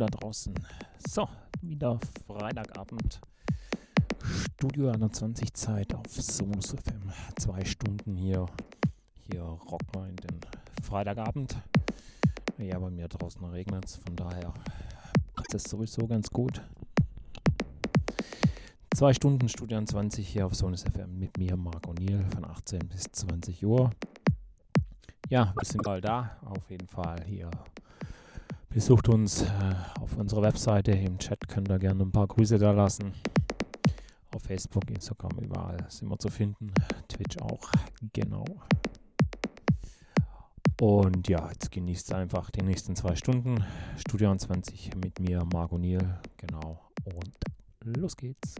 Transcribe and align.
da 0.00 0.06
draußen. 0.06 0.54
So, 1.06 1.28
wieder 1.60 2.00
Freitagabend. 2.26 3.20
Studio 4.24 4.90
21 4.90 5.52
Zeit 5.52 5.94
auf 5.94 6.06
Sonus 6.08 6.70
FM. 6.70 7.12
Zwei 7.38 7.62
Stunden 7.66 8.16
hier. 8.16 8.46
Hier 9.30 9.42
rocken 9.42 9.88
wir 9.92 10.08
in 10.08 10.16
den 10.16 10.40
Freitagabend. 10.82 11.54
Ja, 12.56 12.78
bei 12.78 12.90
mir 12.90 13.08
draußen 13.08 13.44
regnet 13.44 13.84
es, 13.84 13.96
von 13.96 14.16
daher 14.16 14.54
ist 15.42 15.52
das 15.54 15.64
sowieso 15.64 16.06
ganz 16.06 16.30
gut. 16.30 16.62
Zwei 18.94 19.12
Stunden 19.12 19.48
Studio 19.48 19.76
21 19.76 20.26
hier 20.26 20.46
auf 20.46 20.54
Sonus 20.54 20.82
FM 20.82 21.18
mit 21.18 21.36
mir, 21.36 21.56
Marc 21.56 21.86
O'Neill, 21.86 22.24
von 22.34 22.44
18 22.46 22.80
bis 22.88 23.04
20 23.12 23.64
Uhr. 23.64 23.90
Ja, 25.28 25.52
wir 25.54 25.64
sind 25.64 25.82
bald 25.82 26.04
da, 26.04 26.38
auf 26.44 26.70
jeden 26.70 26.88
Fall 26.88 27.22
hier 27.26 27.50
Besucht 28.72 29.08
uns 29.08 29.42
äh, 29.42 29.46
auf 30.00 30.16
unserer 30.16 30.42
Webseite. 30.42 30.92
Im 30.92 31.18
Chat 31.18 31.48
könnt 31.48 31.68
ihr 31.68 31.78
gerne 31.80 32.04
ein 32.04 32.12
paar 32.12 32.28
Grüße 32.28 32.56
da 32.56 32.70
lassen. 32.70 33.12
Auf 34.32 34.42
Facebook, 34.42 34.88
Instagram, 34.88 35.38
überall 35.40 35.84
sind 35.88 36.08
wir 36.08 36.16
zu 36.20 36.28
finden. 36.28 36.72
Twitch 37.08 37.36
auch, 37.38 37.68
genau. 38.12 38.44
Und 40.80 41.28
ja, 41.28 41.48
jetzt 41.50 41.72
genießt 41.72 42.14
einfach 42.14 42.50
die 42.52 42.62
nächsten 42.62 42.94
zwei 42.94 43.16
Stunden. 43.16 43.64
Studio 43.96 44.34
20 44.36 44.94
mit 44.94 45.18
mir, 45.18 45.44
Marco 45.52 45.76
Niel, 45.76 46.18
genau. 46.36 46.78
Und 47.04 47.96
los 47.98 48.16
geht's. 48.16 48.54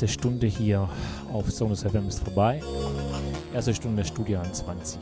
Erste 0.00 0.18
Stunde 0.18 0.46
hier 0.46 0.88
auf 1.30 1.50
Sonus 1.50 1.82
FM 1.82 2.08
ist 2.08 2.24
vorbei. 2.24 2.62
Erste 3.52 3.74
Stunde 3.74 4.02
Studio 4.02 4.38
21 4.38 4.98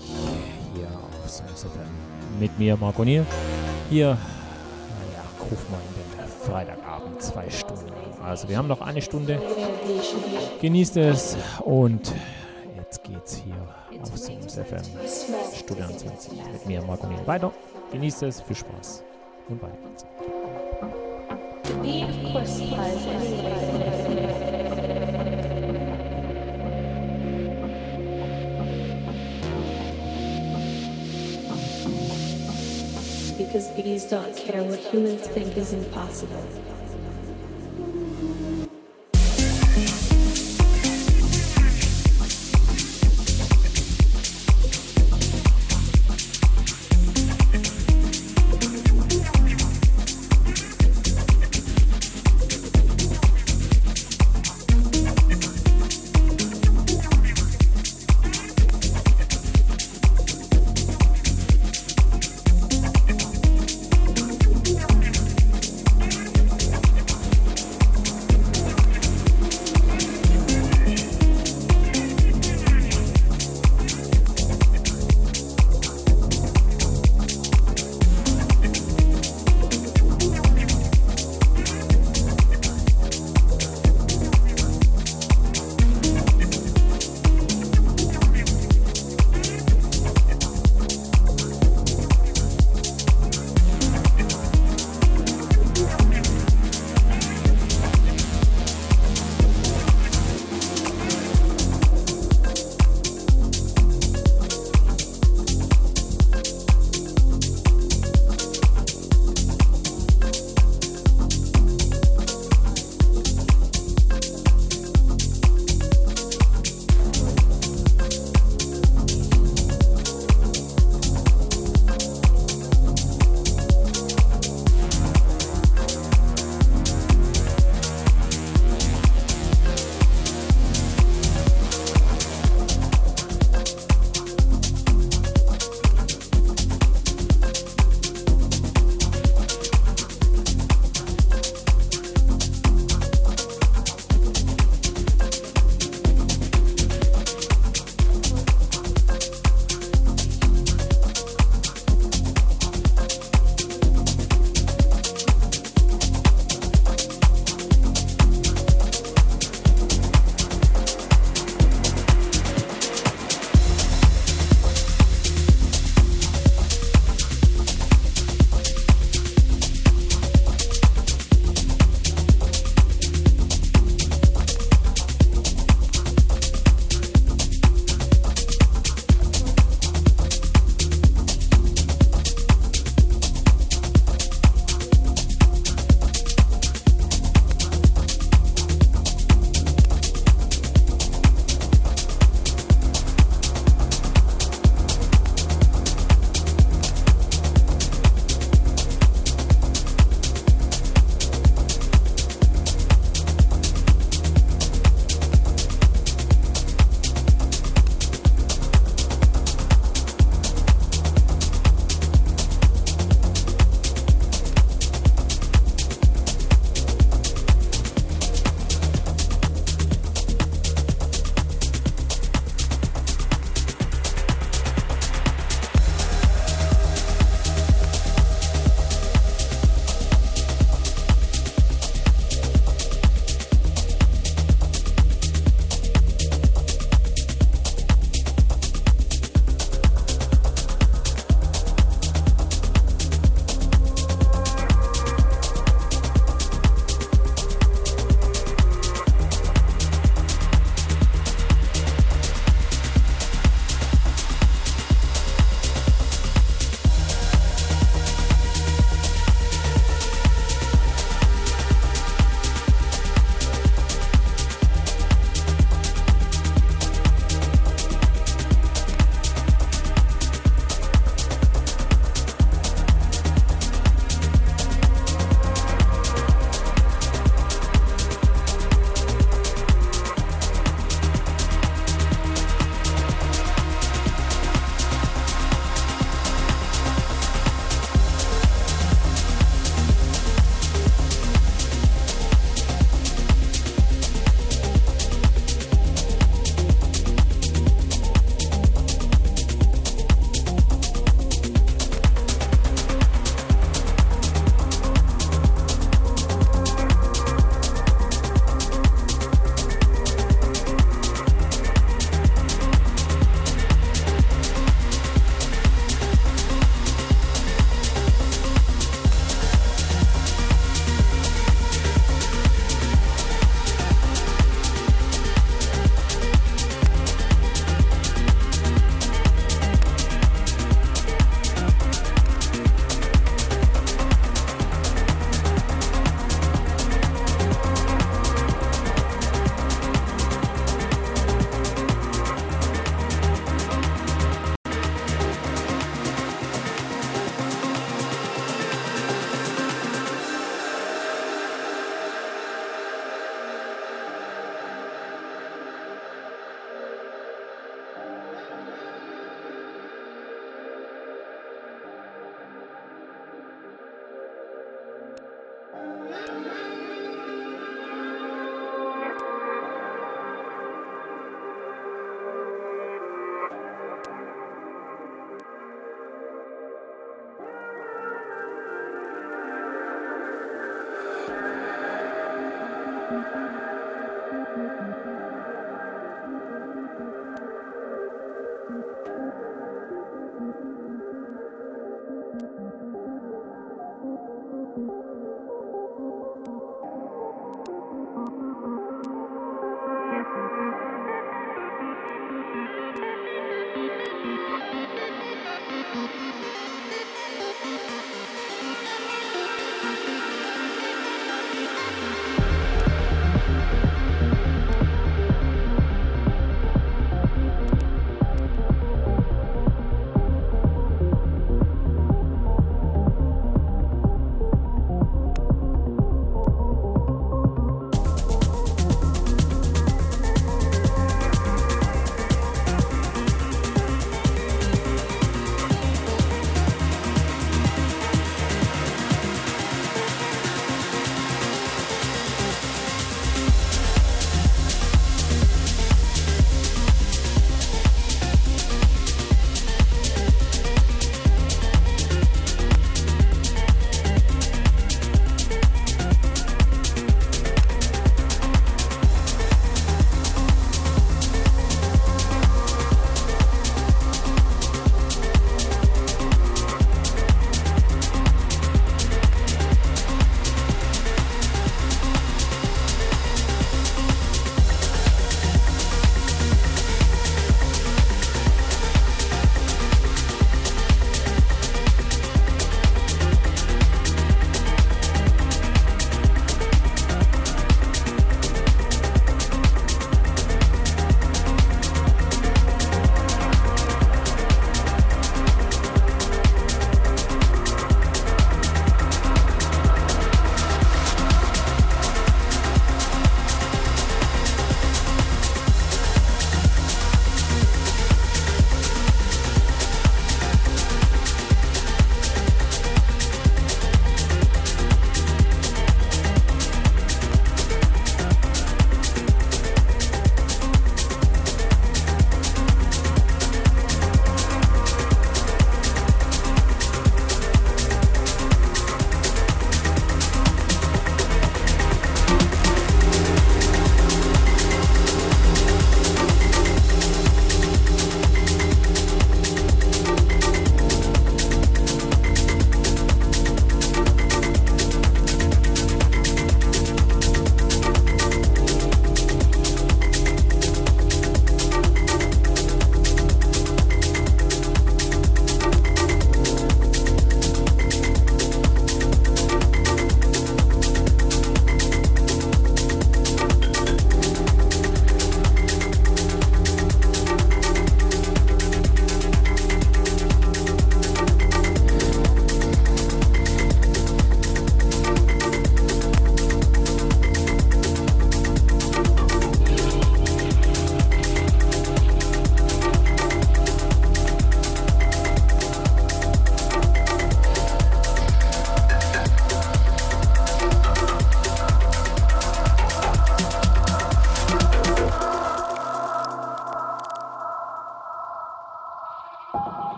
hier 0.75 0.89
auf 0.89 1.31
Sonus 1.31 1.63
FM. 1.63 2.41
Mit 2.41 2.59
mir, 2.59 2.77
Marco 2.77 3.05
Nier. 3.05 3.25
Hier, 3.91 4.07
naja, 4.09 5.23
ruf 5.41 5.71
mal 5.71 5.79
in 5.79 6.19
den 6.19 6.29
Freitagabend, 6.29 7.23
zwei 7.23 7.49
Stunden. 7.49 7.93
Also 8.25 8.49
wir 8.49 8.59
haben 8.59 8.67
noch 8.67 8.81
eine 8.81 9.01
Stunde. 9.01 9.41
Genießt 10.61 10.97
es 10.97 11.37
und 11.65 12.13
jetzt 12.77 13.05
geht's 13.05 13.37
hier 13.37 14.03
auf 14.03 14.19
Sonus 14.19 14.55
FM 14.55 14.83
Studio 15.57 15.85
21 15.85 16.33
mit 16.53 16.67
mir, 16.67 16.83
Marco 16.83 17.07
Nier. 17.07 17.25
Weiter. 17.25 17.53
Genießt 17.93 18.25
es, 18.25 18.41
viel 18.41 18.57
Spaß 18.57 19.05
und 19.49 19.63
weiter 19.63 19.77
geht's. 19.77 20.05
Don't 34.05 34.37
care 34.37 34.63
what 34.63 34.79
humans 34.79 35.27
think 35.29 35.57
is 35.57 35.73
impossible. 35.73 36.78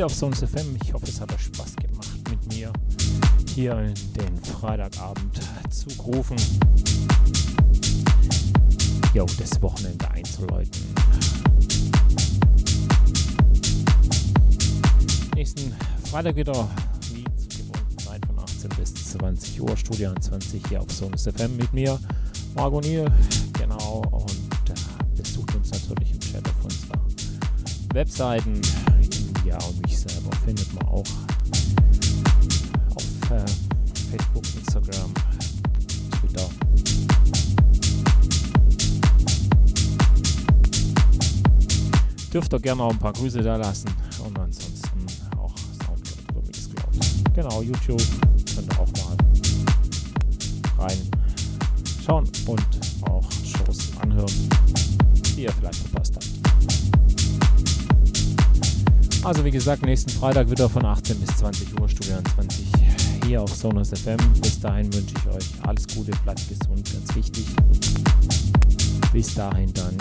Hier 0.00 0.06
auf 0.06 0.14
Sonus 0.14 0.38
FM. 0.38 0.78
Ich 0.82 0.94
hoffe, 0.94 1.04
es 1.08 1.20
hat 1.20 1.30
euch 1.30 1.42
Spaß 1.42 1.76
gemacht 1.76 2.30
mit 2.30 2.54
mir 2.54 2.72
hier 3.54 3.74
den 4.16 4.42
Freitagabend 4.42 5.38
zu 5.68 5.90
rufen. 6.00 6.38
Jo, 9.12 9.26
das 9.38 9.60
Wochenende 9.60 10.10
einzuläuten. 10.10 10.80
Nächsten 15.34 15.76
Freitag 16.10 16.34
wieder 16.34 16.66
wie 17.12 17.24
zur 17.36 17.58
gewohnten 17.58 17.98
Zeit 17.98 18.24
von 18.24 18.38
18 18.38 18.70
bis 18.78 18.94
20 18.94 19.60
Uhr, 19.60 19.76
Studio 19.76 20.14
20 20.18 20.62
hier 20.66 20.80
auf 20.80 20.90
Sonus 20.90 21.24
FM 21.24 21.58
mit 21.58 21.74
mir, 21.74 22.00
Margot 22.54 22.82
Niel. 22.86 23.04
Genau, 23.58 24.00
und 24.10 24.70
äh, 24.70 25.14
besucht 25.14 25.54
uns 25.54 25.70
natürlich 25.72 26.12
im 26.12 26.20
Chat 26.20 26.48
auf 26.48 26.64
unserer 26.64 27.00
Webseiten. 27.92 28.62
Ihr 42.52 42.58
gerne 42.58 42.82
auch 42.82 42.90
ein 42.90 42.98
paar 42.98 43.12
Grüße 43.12 43.42
da 43.42 43.56
lassen 43.56 43.88
und 44.26 44.36
ansonsten 44.38 45.06
auch 45.38 45.54
Soundcloud 45.86 46.36
oder 46.36 46.46
Mixcloud. 46.46 47.34
Genau, 47.34 47.62
YouTube 47.62 48.02
könnt 48.54 48.72
ihr 48.72 48.80
auch 48.80 48.88
mal 48.98 49.16
reinschauen 50.78 52.28
und 52.46 52.62
auch 53.08 53.30
Shows 53.44 53.90
anhören, 54.00 54.48
die 55.36 55.42
ihr 55.44 55.52
vielleicht 55.52 55.76
verpasst 55.76 56.16
habt. 56.16 56.26
Also 59.22 59.44
wie 59.44 59.50
gesagt, 59.50 59.82
nächsten 59.82 60.10
Freitag 60.10 60.50
wieder 60.50 60.68
von 60.68 60.84
18 60.84 61.20
bis 61.20 61.36
20 61.36 61.78
Uhr, 61.78 61.88
Studio 61.88 62.16
20 62.34 62.66
hier 63.26 63.42
auf 63.42 63.54
Sonos 63.54 63.90
FM. 63.90 64.18
Bis 64.40 64.58
dahin 64.58 64.92
wünsche 64.92 65.14
ich 65.16 65.26
euch 65.28 65.46
alles 65.62 65.86
Gute, 65.86 66.10
bleibt 66.24 66.48
gesund, 66.48 66.90
ganz 66.92 67.14
wichtig. 67.14 67.46
Bis 69.12 69.34
dahin 69.34 69.72
dann, 69.74 69.96